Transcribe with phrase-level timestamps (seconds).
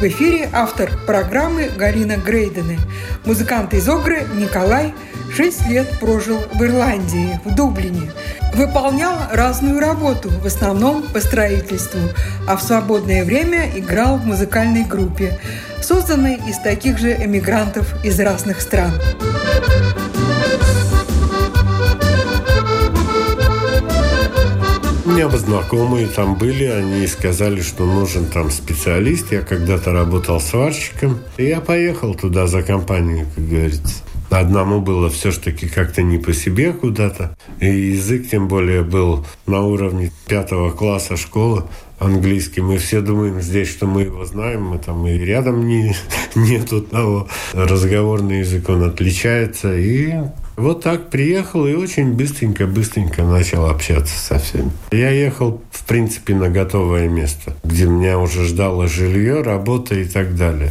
[0.00, 2.78] В эфире автор программы Галина Грейдены.
[3.26, 4.94] Музыкант из Огры Николай
[5.30, 8.10] шесть лет прожил в Ирландии, в Дублине.
[8.54, 12.00] Выполнял разную работу, в основном по строительству,
[12.48, 15.38] а в свободное время играл в музыкальной группе,
[15.82, 18.92] созданной из таких же эмигрантов из разных стран.
[25.10, 29.32] У меня знакомые там были, они сказали, что нужен там специалист.
[29.32, 34.04] Я когда-то работал сварщиком, и я поехал туда за компанию, как говорится.
[34.30, 37.36] Одному было все-таки как-то не по себе куда-то.
[37.58, 41.64] И язык, тем более, был на уровне пятого класса школы
[41.98, 42.60] английский.
[42.60, 45.92] Мы все думаем здесь, что мы его знаем, мы там и рядом не,
[46.36, 47.26] нету того.
[47.52, 49.76] Разговорный язык, он отличается.
[49.76, 50.14] И
[50.60, 54.70] вот так приехал и очень быстренько-быстренько начал общаться со всеми.
[54.92, 60.36] Я ехал, в принципе, на готовое место, где меня уже ждало жилье, работа и так
[60.36, 60.70] далее.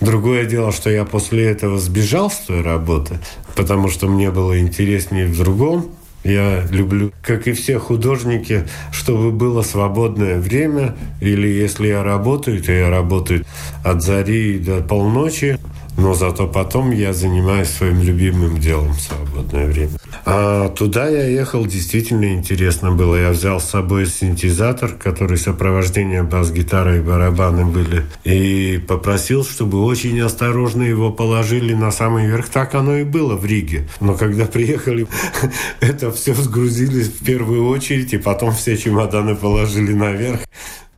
[0.00, 3.18] Другое дело, что я после этого сбежал с той работы,
[3.56, 5.90] потому что мне было интереснее в другом.
[6.22, 12.72] Я люблю, как и все художники, чтобы было свободное время, или если я работаю, то
[12.72, 13.46] я работаю
[13.82, 15.58] от зари до полночи,
[15.96, 19.92] но зато потом я занимаюсь своим любимым делом в свободное время.
[20.24, 23.16] А туда я ехал, действительно интересно было.
[23.16, 30.20] Я взял с собой синтезатор, который сопровождение бас-гитары и барабаны были, и попросил, чтобы очень
[30.20, 32.48] осторожно его положили на самый верх.
[32.48, 33.88] Так оно и было в Риге.
[34.00, 35.06] Но когда приехали,
[35.80, 40.40] это все сгрузили в первую очередь, и потом все чемоданы положили наверх.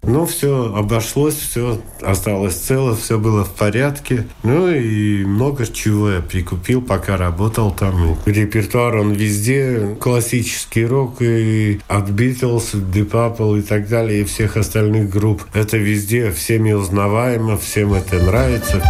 [0.04, 4.26] Ну, все обошлось, все осталось цело, все было в порядке.
[4.42, 8.16] Ну и много чего я прикупил, пока работал там.
[8.26, 15.08] Репертуар, он везде, классический рок, и от Beatles, Deep и так далее, и всех остальных
[15.08, 15.44] групп.
[15.54, 18.82] Это везде всеми узнаваемо, всем это нравится.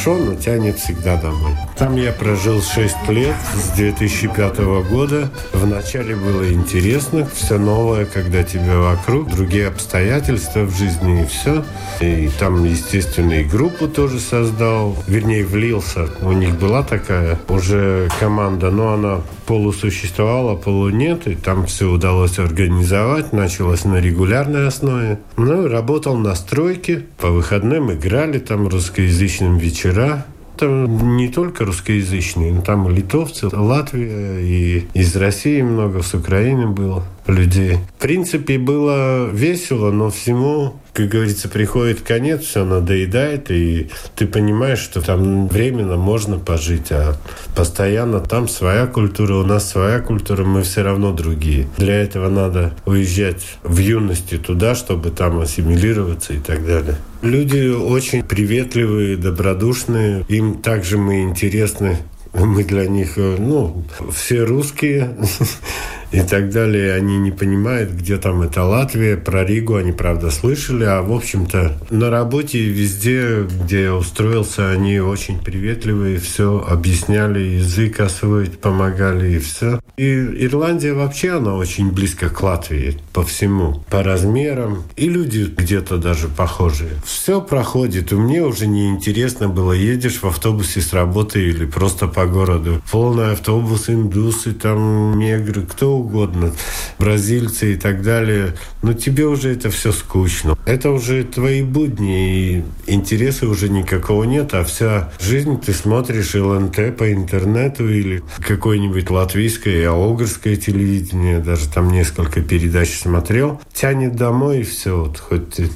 [0.00, 1.69] Хорошо, но тянет всегда домой.
[1.80, 4.58] Там я прожил 6 лет с 2005
[4.90, 5.30] года.
[5.54, 11.64] Вначале было интересно, все новое, когда тебя вокруг, другие обстоятельства в жизни и все.
[12.02, 14.94] И там, естественно, и группу тоже создал.
[15.06, 16.10] Вернее, влился.
[16.20, 21.26] У них была такая уже команда, но она полусуществовала, полу нет.
[21.28, 23.32] И там все удалось организовать.
[23.32, 25.18] Началось на регулярной основе.
[25.38, 27.06] Ну, работал на стройке.
[27.16, 30.26] По выходным играли там русскоязычным вечера
[30.60, 37.02] там не только русскоязычные, но там литовцы, Латвия и из России много, с Украины было
[37.30, 37.78] людей.
[37.96, 44.78] В принципе, было весело, но всему, как говорится, приходит конец, все надоедает, и ты понимаешь,
[44.78, 47.16] что там временно можно пожить, а
[47.54, 51.66] постоянно там своя культура, у нас своя культура, мы все равно другие.
[51.78, 56.96] Для этого надо уезжать в юности туда, чтобы там ассимилироваться и так далее.
[57.22, 61.98] Люди очень приветливые, добродушные, им также мы интересны
[62.32, 65.16] мы для них, э, ну, все русские,
[66.12, 66.94] и так далее.
[66.94, 69.16] Они не понимают, где там это Латвия.
[69.16, 70.84] Про Ригу они, правда, слышали.
[70.84, 78.00] А, в общем-то, на работе везде, где я устроился, они очень приветливые, все объясняли, язык
[78.00, 79.80] освоить помогали и все.
[79.96, 84.84] И Ирландия вообще, она очень близко к Латвии по всему, по размерам.
[84.96, 86.90] И люди где-то даже похожие.
[87.04, 88.12] Все проходит.
[88.12, 92.82] И мне уже не интересно было, едешь в автобусе с работы или просто по городу.
[92.90, 96.52] Полный автобус, индусы, там негры, кто угодно,
[96.98, 100.56] бразильцы и так далее, но тебе уже это все скучно.
[100.66, 106.96] Это уже твои будни, и интереса уже никакого нет, а вся жизнь ты смотришь ЛНТ
[106.96, 114.60] по интернету или какое-нибудь латвийское и огрское телевидение, даже там несколько передач смотрел, тянет домой
[114.60, 115.70] и все, вот хоть ты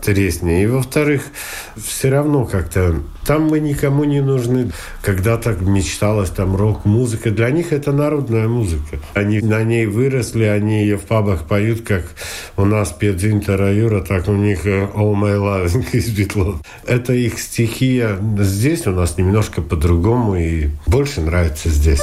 [0.00, 0.64] интереснее.
[0.64, 1.22] И во-вторых,
[1.76, 4.72] все равно как-то там мы никому не нужны.
[5.02, 7.30] Когда-то мечталось там рок-музыка.
[7.30, 8.98] Для них это народная музыка.
[9.14, 12.04] Они на ней выросли, они ее в пабах поют, как
[12.56, 16.56] у нас пьет Зинтера Юра, так у них э, All My Loving из Битлов.
[16.86, 18.18] Это их стихия.
[18.38, 22.00] Здесь у нас немножко по-другому и больше нравится здесь.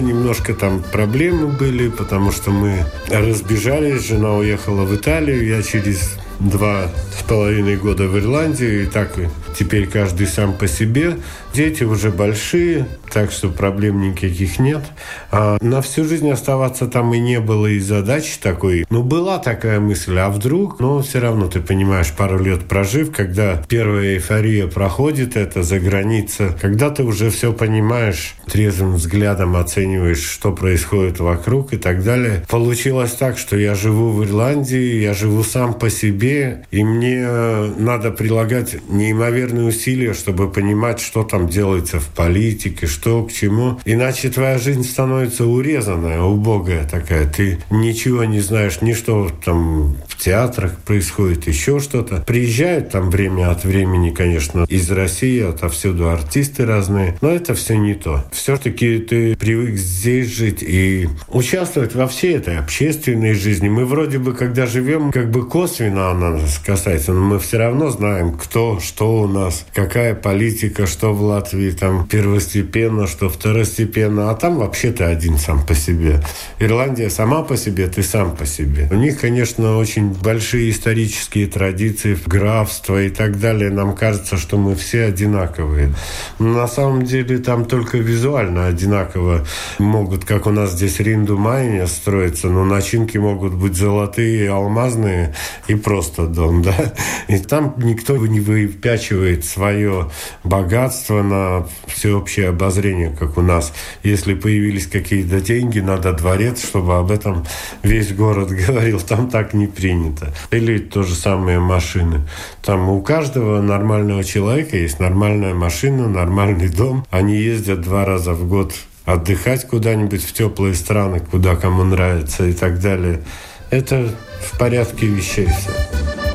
[0.00, 6.90] Немножко там проблемы были, потому что мы разбежались, жена уехала в Италию, я через два
[7.30, 9.12] половиной года в Ирландию, и так
[9.56, 11.16] теперь каждый сам по себе.
[11.54, 14.82] Дети уже большие, так что проблем никаких нет.
[15.30, 18.84] А на всю жизнь оставаться там и не было и задачи такой.
[18.90, 20.80] Ну, была такая мысль, а вдруг?
[20.80, 26.56] Но все равно, ты понимаешь, пару лет прожив, когда первая эйфория проходит, это за граница,
[26.60, 32.44] когда ты уже все понимаешь, трезвым взглядом оцениваешь, что происходит вокруг и так далее.
[32.48, 38.10] Получилось так, что я живу в Ирландии, я живу сам по себе, и мне надо
[38.10, 43.80] прилагать неимоверные усилия, чтобы понимать, что там делается в политике, что к чему.
[43.84, 47.30] Иначе твоя жизнь становится урезанная, убогая такая.
[47.30, 52.22] Ты ничего не знаешь, ни что там в театрах происходит, еще что-то.
[52.26, 57.94] Приезжают там время от времени, конечно, из России, отовсюду артисты разные, но это все не
[57.94, 58.24] то.
[58.32, 63.68] Все-таки ты привык здесь жить и участвовать во всей этой общественной жизни.
[63.68, 67.90] Мы вроде бы, когда живем, как бы косвенно она нас касается, но мы все равно
[67.90, 74.34] знаем, кто, что у нас, какая политика, что в Латвии там первостепенно, что второстепенно, а
[74.34, 76.22] там вообще ты один сам по себе.
[76.58, 78.88] Ирландия сама по себе, ты сам по себе.
[78.90, 83.70] У них, конечно, очень большие исторические традиции, графство и так далее.
[83.70, 85.94] Нам кажется, что мы все одинаковые.
[86.38, 89.46] Но на самом деле там только визуально одинаково
[89.78, 95.34] могут, как у нас здесь ринду майня строится, но начинки могут быть золотые, алмазные
[95.68, 96.89] и просто дом, да.
[97.28, 100.10] И там никто не выпячивает свое
[100.44, 103.72] богатство на всеобщее обозрение как у нас.
[104.02, 107.46] Если появились какие-то деньги, надо дворец, чтобы об этом
[107.82, 109.00] весь город говорил.
[109.00, 110.34] Там так не принято.
[110.50, 112.26] Или то же самое машины.
[112.62, 117.04] Там у каждого нормального человека есть нормальная машина, нормальный дом.
[117.10, 122.52] Они ездят два раза в год отдыхать куда-нибудь в теплые страны, куда кому нравится и
[122.52, 123.22] так далее.
[123.70, 124.08] Это
[124.40, 126.29] в порядке вещей все.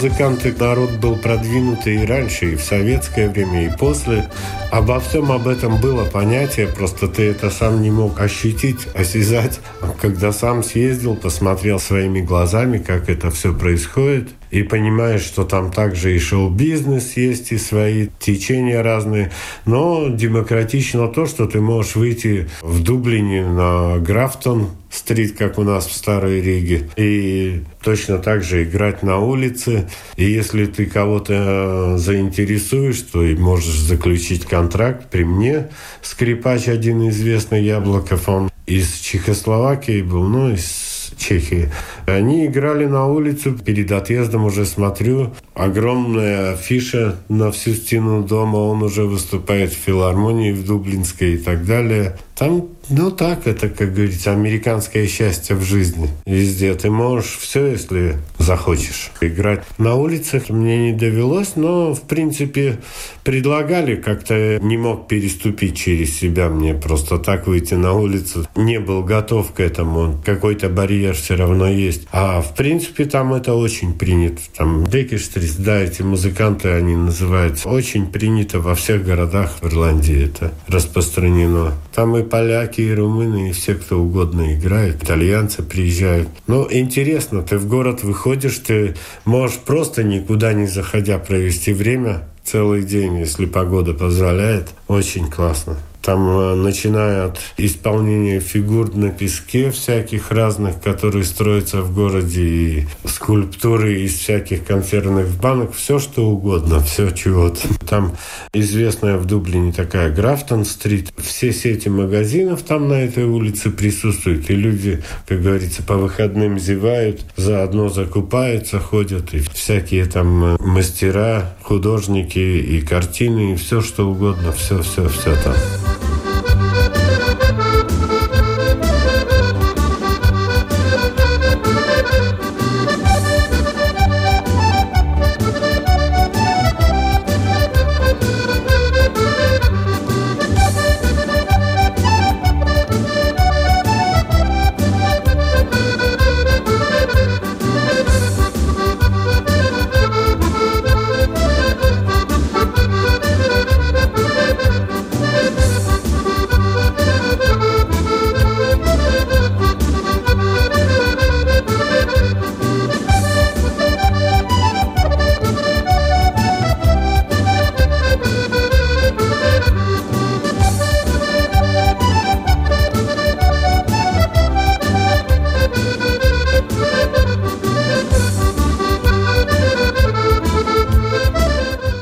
[0.00, 4.30] Музыканты народ был продвинутый и раньше, и в советское время, и после.
[4.70, 9.60] Обо всем об этом было понятие, просто ты это сам не мог ощутить, осязать.
[10.00, 16.14] Когда сам съездил, посмотрел своими глазами, как это все происходит, и понимаешь, что там также
[16.14, 19.30] и шоу-бизнес есть, и свои течения разные.
[19.64, 25.86] Но демократично то, что ты можешь выйти в Дублине на Графтон, стрит, как у нас
[25.86, 29.88] в Старой Риге, и точно так же играть на улице.
[30.16, 35.08] И если ты кого-то заинтересуешь, то и можешь заключить контракт.
[35.10, 35.68] При мне
[36.02, 41.70] скрипач один известный Яблоков, он из Чехословакии был, ну, из Чехии.
[42.10, 48.82] Они играли на улицу, перед отъездом уже смотрю, огромная афиша на всю стену дома, он
[48.82, 52.16] уже выступает в филармонии в Дублинской и так далее.
[52.40, 56.08] Там, ну так, это, как говорится, американское счастье в жизни.
[56.24, 59.10] Везде ты можешь все, если захочешь.
[59.20, 62.78] Играть на улицах мне не довелось, но, в принципе,
[63.24, 68.46] предлагали, как-то не мог переступить через себя мне просто так выйти на улицу.
[68.56, 70.18] Не был готов к этому.
[70.24, 71.99] Какой-то барьер все равно есть.
[72.12, 74.40] А, в принципе, там это очень принято.
[74.56, 77.68] Там Декерстрит есть, да, эти музыканты, они называются.
[77.68, 81.74] Очень принято во всех городах в Ирландии это распространено.
[81.94, 85.02] Там и поляки, и румыны, и все, кто угодно играют.
[85.02, 86.28] Итальянцы приезжают.
[86.46, 92.82] Но интересно, ты в город выходишь, ты можешь просто никуда не заходя провести время целый
[92.82, 94.68] день, если погода позволяет.
[94.88, 95.76] Очень классно.
[96.02, 102.86] Там, э, начиная от исполнения фигур на песке всяких разных, которые строятся в городе, и
[103.04, 107.60] скульптуры из всяких консервных банок, все что угодно, все чего-то.
[107.86, 108.16] Там
[108.52, 111.12] известная в Дублине такая Графтон-стрит.
[111.18, 117.24] Все сети магазинов там на этой улице присутствуют, и люди, как говорится, по выходным зевают,
[117.36, 124.52] заодно закупаются, ходят, и всякие там э, мастера, художники и картины, и все что угодно,
[124.52, 125.54] все-все-все там.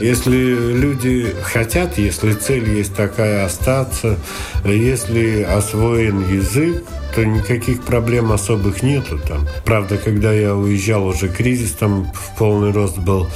[0.08, 4.16] Если люди хотят, если цель есть такая остаться,
[4.64, 6.82] если освоен язык,
[7.14, 9.46] то никаких проблем особых нету там.
[9.66, 13.26] Правда, когда я уезжал, уже кризис там в полный рост был,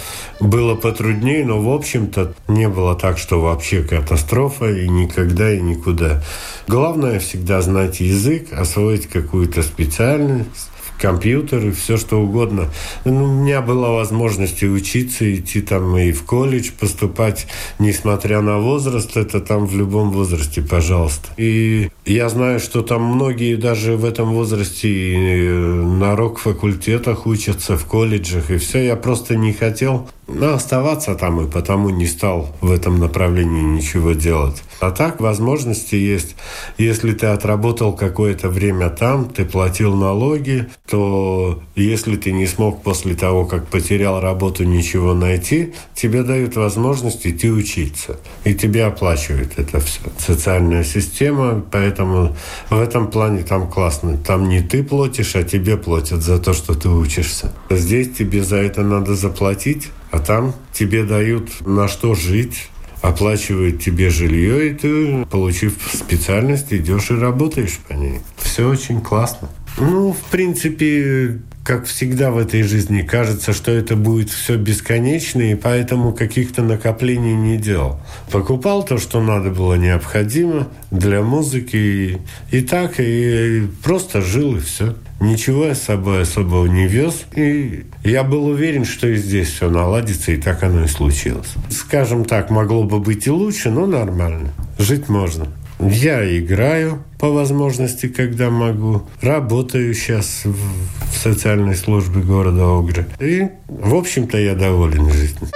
[0.41, 6.25] было потруднее, но в общем-то не было так, что вообще катастрофа и никогда и никуда.
[6.69, 12.69] Главное всегда знать язык, освоить какую-то специальность, компьютер и все что угодно.
[13.05, 17.47] Ну, у меня была возможность и учиться, идти там и в колледж поступать,
[17.79, 21.29] несмотря на возраст, это там в любом возрасте, пожалуйста.
[21.37, 27.85] И я знаю, что там многие даже в этом возрасте и на рок-факультетах учатся, в
[27.87, 28.85] колледжах, и все.
[28.85, 34.13] Я просто не хотел но оставаться там и потому не стал в этом направлении ничего
[34.13, 34.63] делать.
[34.81, 36.37] А так возможности есть.
[36.79, 43.15] Если ты отработал какое-то время там, ты платил налоги, то если ты не смог после
[43.15, 48.19] того, как потерял работу, ничего найти, тебе дают возможность идти учиться.
[48.45, 50.01] И тебе оплачивают это все.
[50.19, 52.37] Социальная система, поэтому
[52.71, 54.19] в этом плане там классно.
[54.19, 57.53] Там не ты платишь, а тебе платят за то, что ты учишься.
[57.71, 62.69] Здесь тебе за это надо заплатить, а там тебе дают на что жить,
[63.01, 68.21] оплачивают тебе жилье, и ты, получив специальность, идешь и работаешь по ней.
[68.37, 69.49] Все очень классно.
[69.79, 75.55] Ну, в принципе, как всегда в этой жизни, кажется, что это будет все бесконечно, и
[75.55, 77.99] поэтому каких-то накоплений не делал.
[78.31, 82.19] Покупал то, что надо было необходимо для музыки, и,
[82.51, 84.95] и так, и просто жил, и все.
[85.23, 87.27] Ничего я с собой особого не вез.
[87.37, 91.55] И я был уверен, что и здесь все наладится, и так оно и случилось.
[91.71, 94.53] Скажем так, могло бы быть и лучше, но нормально.
[94.79, 95.47] Жить можно.
[95.79, 99.03] Я играю по возможности, когда могу.
[99.21, 103.07] Работаю сейчас в социальной службе города Огры.
[103.21, 105.49] И, в общем-то, я доволен жизнью.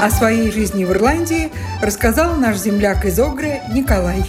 [0.00, 1.50] О своей жизни в Ирландии
[1.82, 4.22] рассказал наш земляк из Огры Николай.